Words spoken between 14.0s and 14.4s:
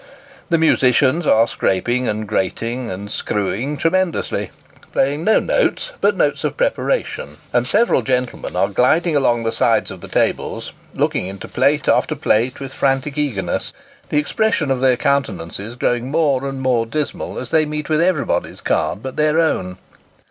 the ex